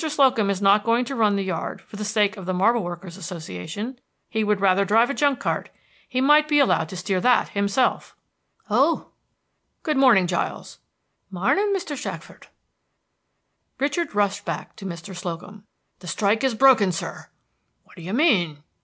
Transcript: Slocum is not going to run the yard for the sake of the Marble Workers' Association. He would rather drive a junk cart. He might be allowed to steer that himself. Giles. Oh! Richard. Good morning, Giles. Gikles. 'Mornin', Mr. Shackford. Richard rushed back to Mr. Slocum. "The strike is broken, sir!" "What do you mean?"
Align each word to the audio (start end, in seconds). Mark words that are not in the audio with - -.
Slocum 0.09 0.49
is 0.49 0.63
not 0.63 0.83
going 0.83 1.05
to 1.05 1.15
run 1.15 1.35
the 1.35 1.43
yard 1.43 1.79
for 1.83 1.95
the 1.95 2.03
sake 2.03 2.35
of 2.35 2.47
the 2.47 2.55
Marble 2.55 2.81
Workers' 2.83 3.17
Association. 3.17 3.99
He 4.31 4.43
would 4.43 4.59
rather 4.59 4.83
drive 4.83 5.11
a 5.11 5.13
junk 5.13 5.39
cart. 5.39 5.69
He 6.09 6.19
might 6.19 6.47
be 6.47 6.57
allowed 6.57 6.89
to 6.89 6.97
steer 6.97 7.21
that 7.21 7.49
himself. 7.49 8.15
Giles. 8.67 8.79
Oh! 8.81 8.93
Richard. 9.03 9.11
Good 9.83 9.97
morning, 9.97 10.25
Giles. 10.25 10.77
Gikles. 10.77 11.33
'Mornin', 11.35 11.73
Mr. 11.75 11.95
Shackford. 11.95 12.47
Richard 13.79 14.15
rushed 14.15 14.43
back 14.43 14.75
to 14.77 14.87
Mr. 14.87 15.15
Slocum. 15.15 15.65
"The 15.99 16.07
strike 16.07 16.43
is 16.43 16.55
broken, 16.55 16.91
sir!" 16.91 17.29
"What 17.83 17.95
do 17.95 18.01
you 18.01 18.13
mean?" 18.13 18.63